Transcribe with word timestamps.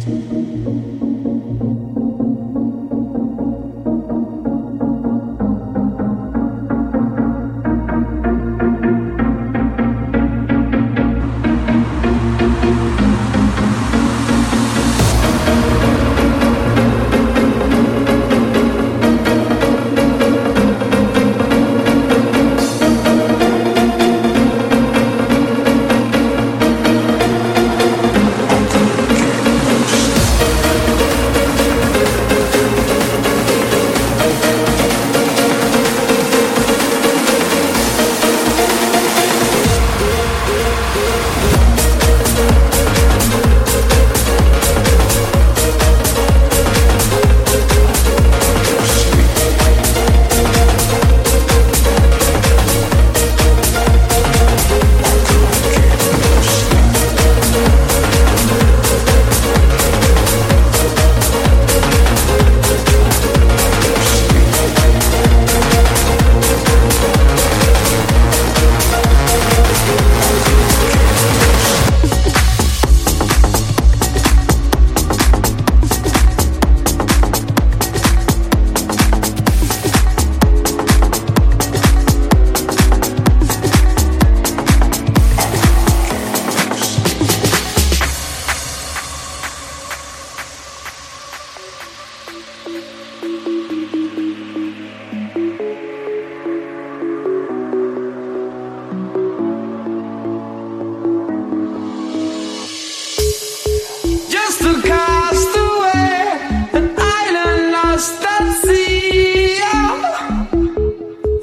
Street. 0.00 0.39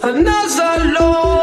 another 0.07 0.93
Lord. 0.99 1.36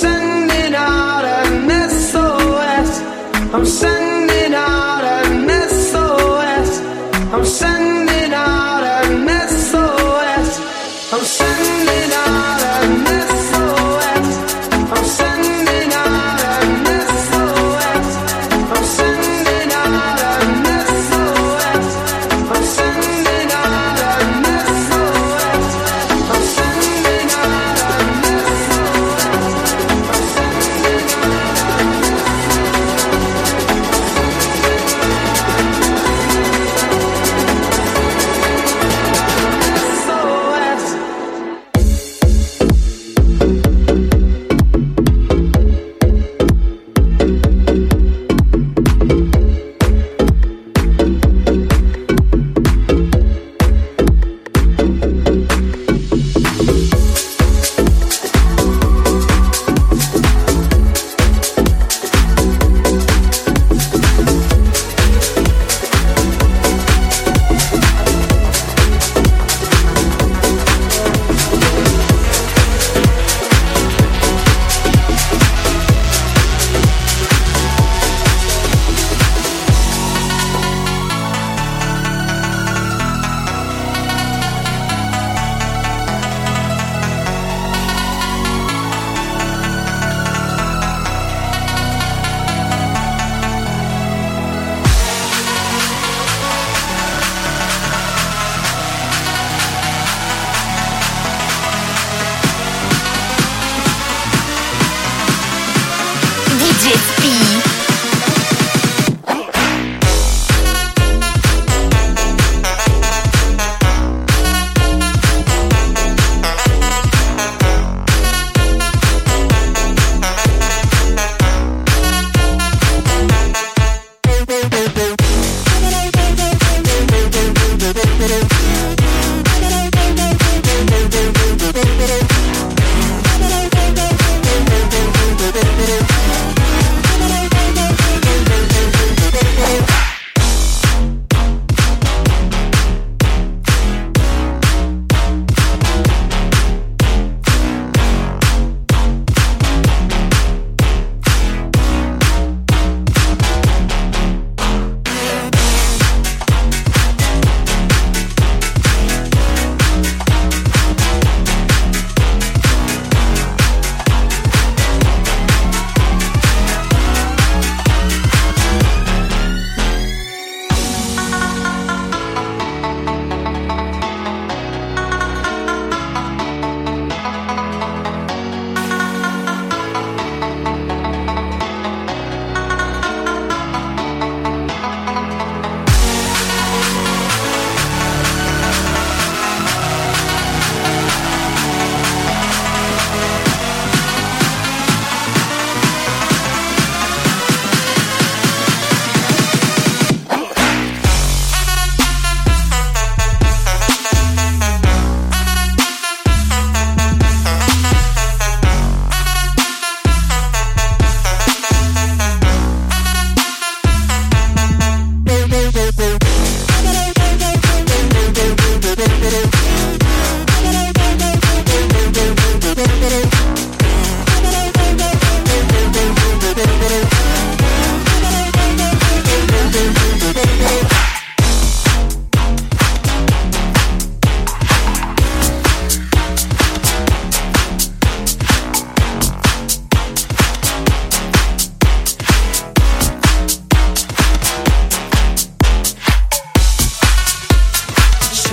sending 0.00 0.74
out 0.74 1.24
an 1.24 1.70
SOS. 1.90 3.00
I'm 3.54 3.64
sending 3.64 3.95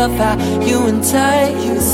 love 0.00 0.16
how 0.16 0.34
you 0.68 0.86
entice. 0.86 1.92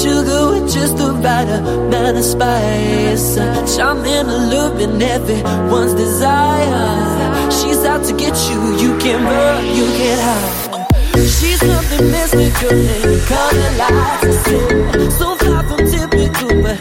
Sugar 0.00 0.42
with 0.50 0.66
just 0.70 0.98
the 0.98 1.10
right 1.24 1.48
amount 1.48 2.18
of 2.18 2.24
spice. 2.24 3.36
Charming, 3.74 4.28
illuminate 4.36 5.22
everyone's 5.28 5.94
desire. 5.94 7.50
She's 7.56 7.82
out 7.90 8.04
to 8.08 8.12
get 8.12 8.36
you, 8.48 8.60
you 8.84 8.98
can 8.98 9.18
run, 9.24 9.64
you 9.78 9.86
can 9.98 10.18
hide. 10.28 10.68
She's 11.36 11.60
something 11.70 12.04
mystical 12.10 12.78
and 12.96 13.20
color 13.32 13.70
lights. 13.80 14.38
So, 14.44 14.56
so 15.20 15.28
far 15.42 15.62
from 15.68 15.80
typical, 15.94 16.52
but 16.64 16.78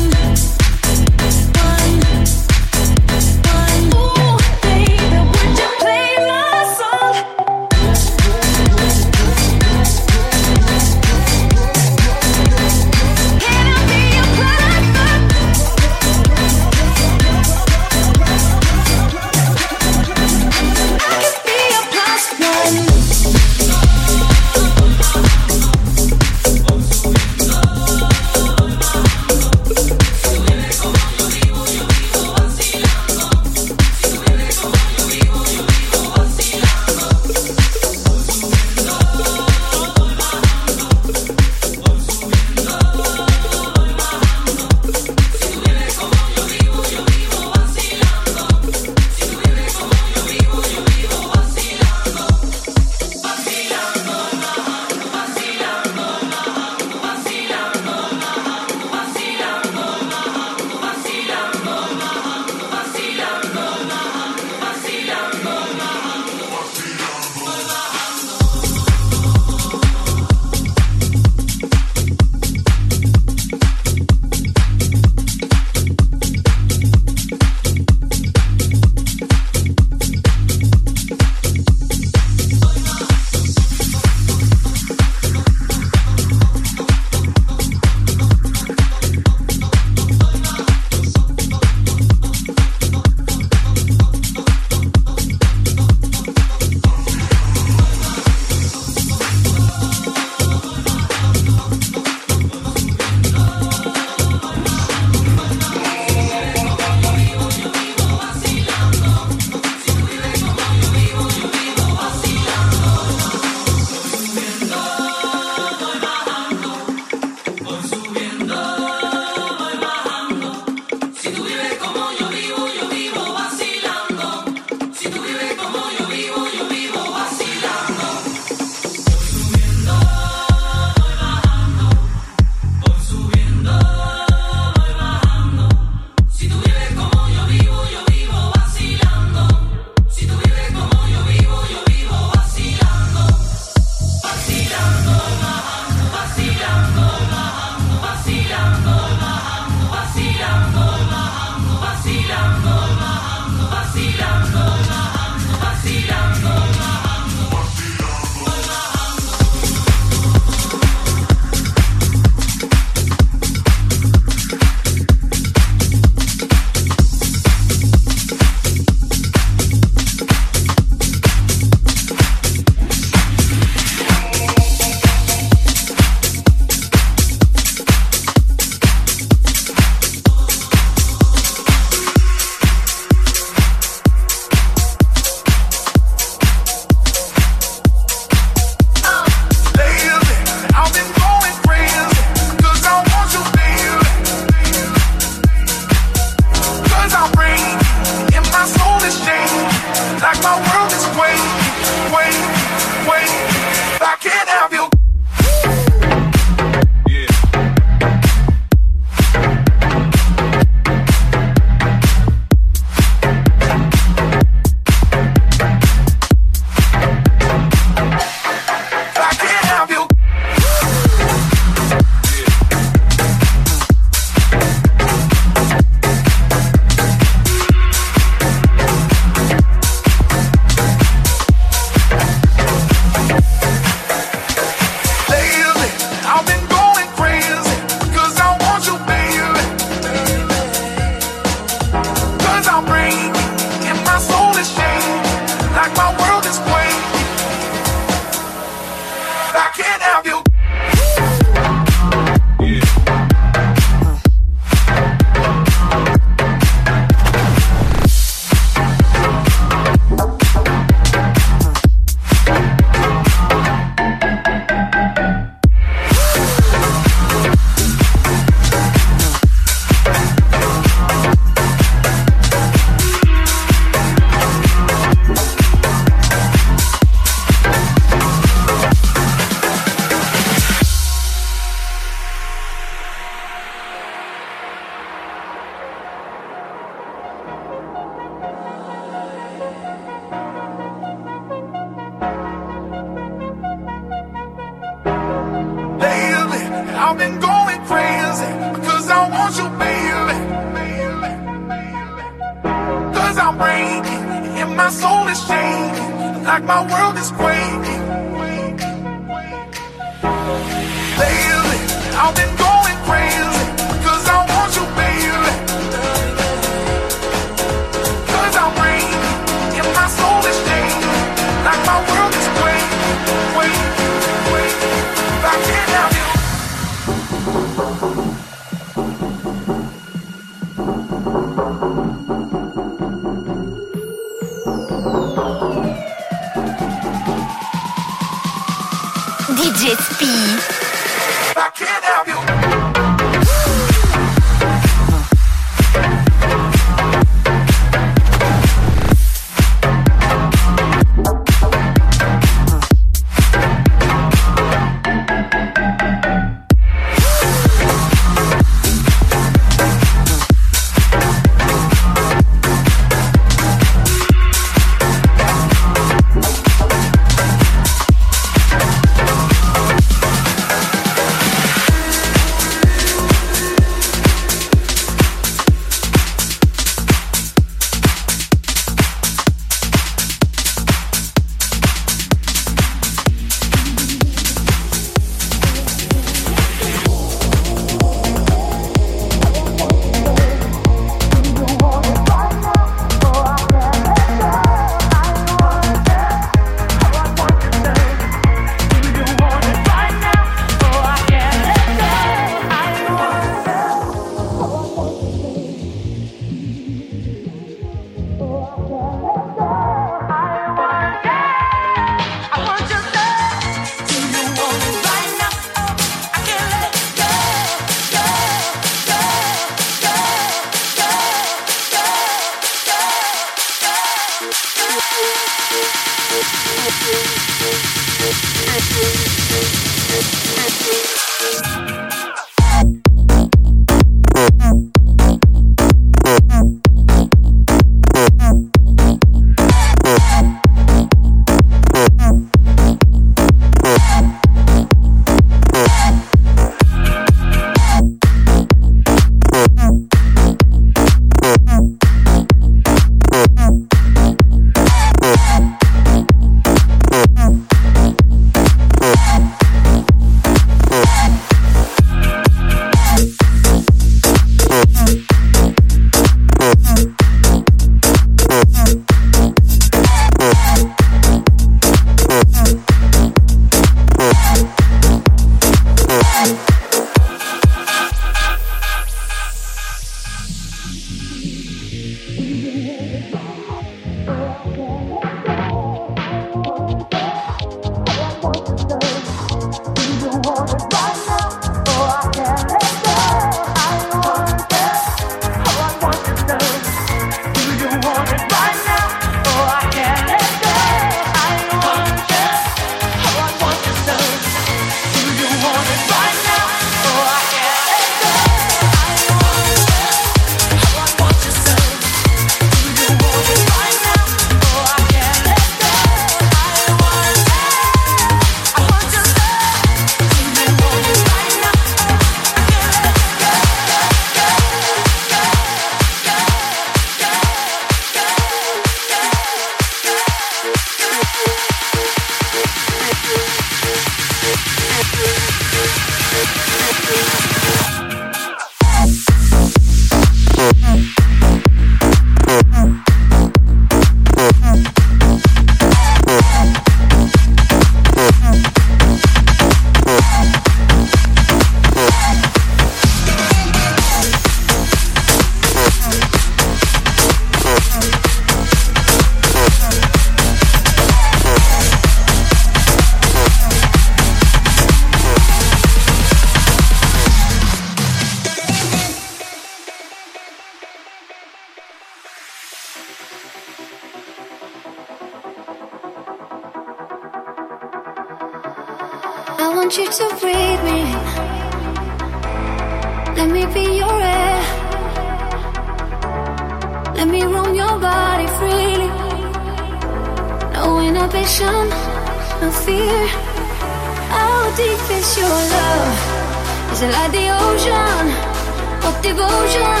devotion 599.36 600.00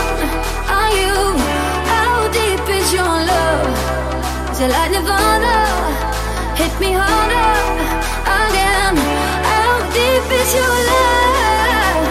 are 0.78 0.92
you? 1.00 1.16
How 1.92 2.28
deep 2.38 2.64
is 2.78 2.88
your 2.92 3.16
love? 3.32 3.68
Is 4.52 4.60
it 4.64 4.70
like 4.76 4.90
Nirvana? 4.94 5.56
Hit 6.60 6.72
me 6.80 6.90
harder 7.00 7.52
again. 8.40 8.96
How 9.50 9.72
deep 9.96 10.26
is 10.40 10.50
your 10.58 10.76
love? 10.90 12.04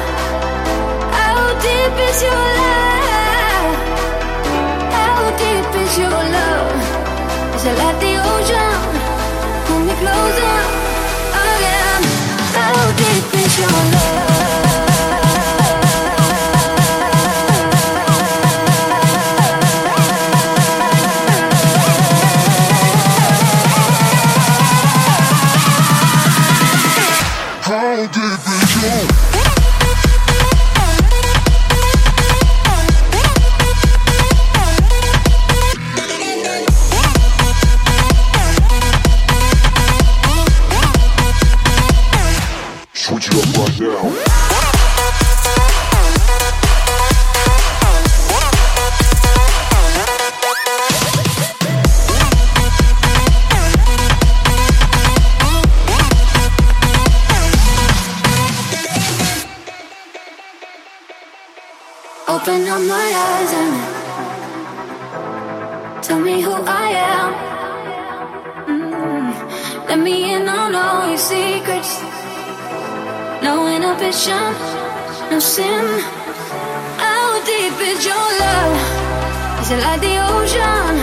How 1.18 1.40
deep 1.66 1.96
is 2.10 2.20
your 2.28 2.46
love? 2.62 3.74
How 4.98 5.18
deep 5.42 5.72
is 5.84 5.94
your 6.04 6.22
love? 6.36 6.78
Is 7.56 7.66
it 7.70 7.76
like 7.82 7.98
the 8.06 8.14
ocean? 8.30 8.80
Pull 9.66 9.82
me 9.88 9.96
closer 10.02 10.58
again. 11.50 12.02
How 12.58 12.78
deep 13.02 13.28
is 13.44 13.54
your 13.60 13.78
love? 13.94 14.05
No 73.96 74.02
inhibition, 74.02 74.54
no 75.32 75.40
sin. 75.40 75.86
How 77.00 77.40
deep 77.46 77.80
is 77.80 78.06
your 78.06 78.28
love? 78.42 79.62
Is 79.62 79.72
it 79.72 79.80
like 79.80 80.02
the 80.02 80.18
ocean? 80.20 80.96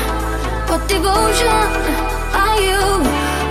What 0.68 0.86
devotion 0.88 1.68
are 2.42 2.60
you? 2.60 2.84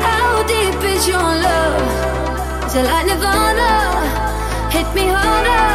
How 0.06 0.44
deep 0.44 0.84
is 0.94 1.08
your 1.08 1.18
love? 1.18 2.66
Is 2.68 2.76
it 2.76 2.86
like 2.86 3.06
Nirvana? 3.08 3.72
Hit 4.70 4.88
me 4.94 5.08
harder 5.08 5.70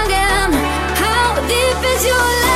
again. 0.00 0.50
How 1.02 1.40
deep 1.46 1.84
is 1.94 2.04
your 2.04 2.16
love? 2.16 2.51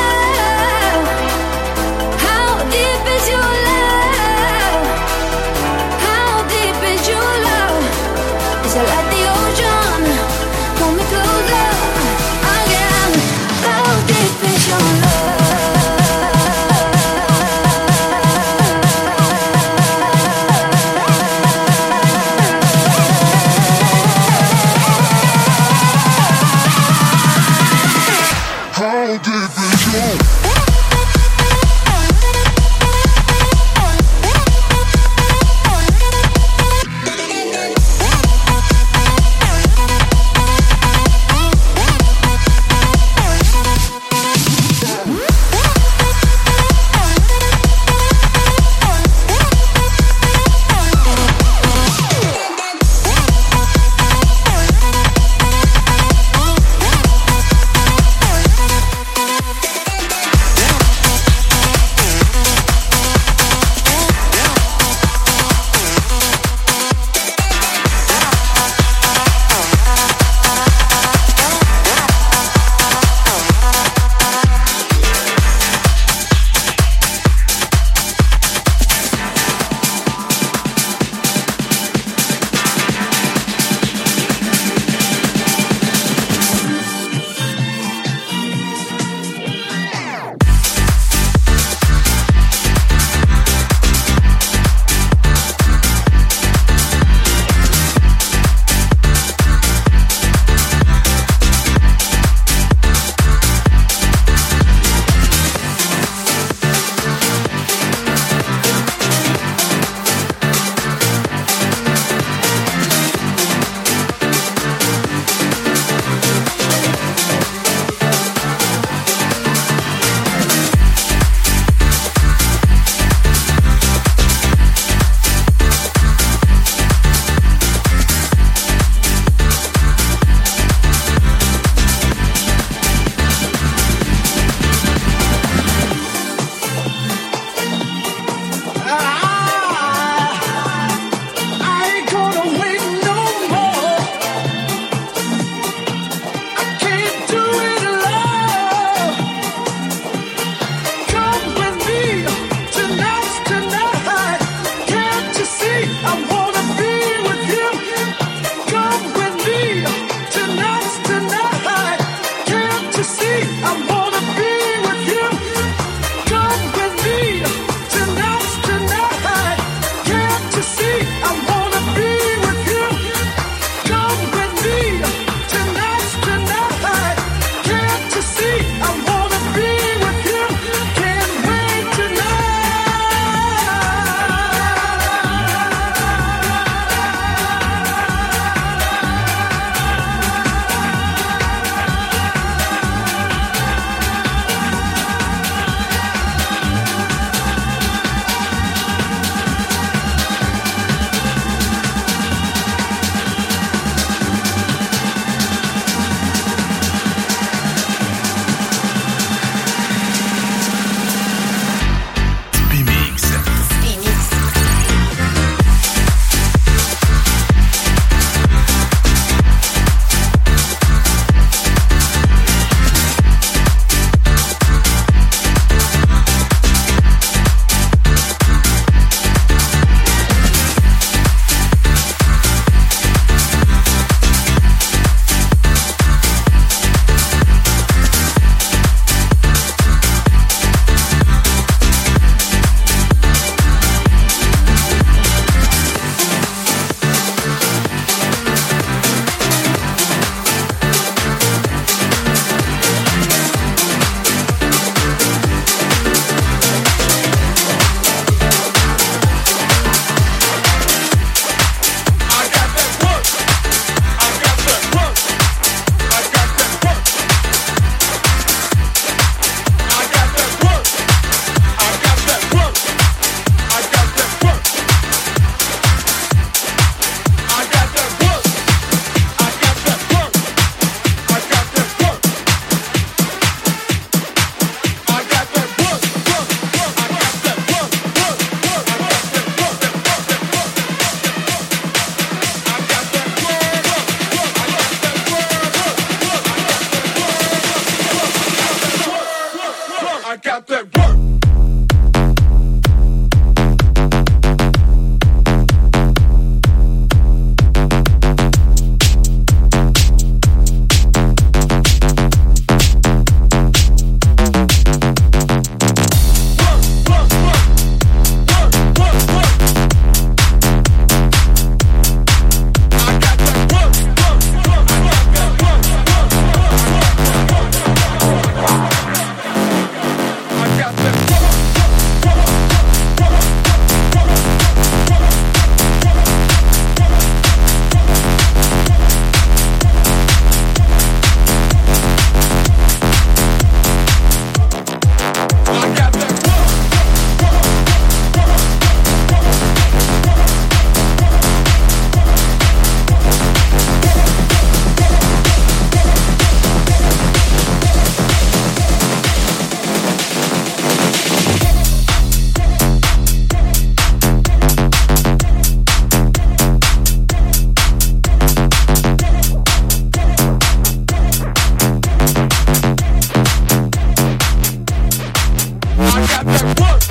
Back 376.16 376.46
that 376.46 376.76
thing, 376.76 377.05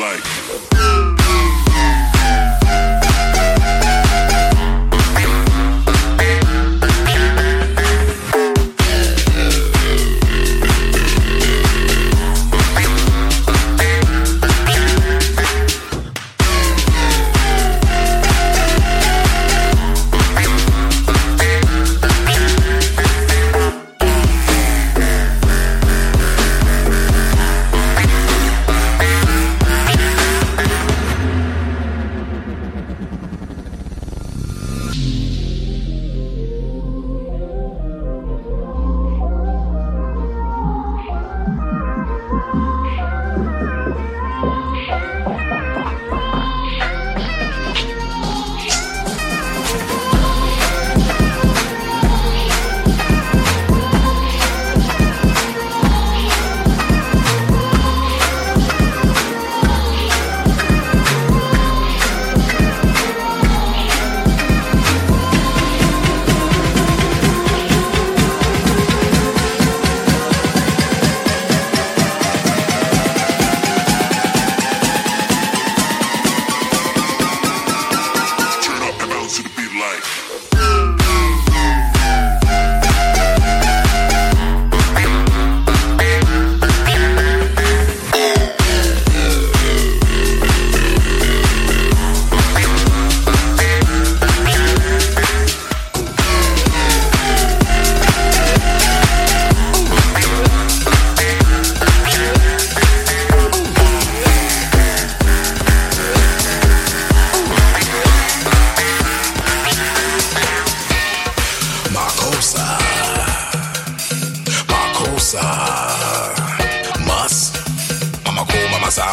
like. 0.00 0.99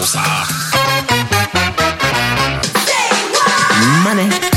sa, 0.04 0.22
mama. 0.24 0.46
Money. 4.04 4.55